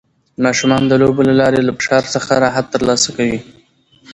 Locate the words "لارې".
1.41-1.59